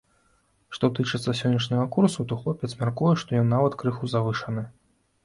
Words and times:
Што 0.77 0.85
тычыцца 0.99 1.35
сённяшняга 1.41 1.83
курсу, 1.95 2.25
то 2.31 2.37
хлопец 2.39 2.71
мяркуе, 2.79 3.13
што 3.25 3.29
ён 3.41 3.47
нават 3.55 3.77
крыху 3.85 4.11
завышаны. 4.15 4.65